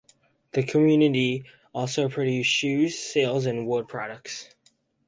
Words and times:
The 0.53 0.63
community 0.63 1.43
also 1.75 2.09
produced 2.09 2.49
shoes, 2.49 2.97
sails 2.97 3.45
and 3.45 3.67
wood 3.67 3.87
products. 3.87 4.49